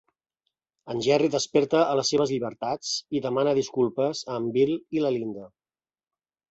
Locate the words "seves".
2.13-2.33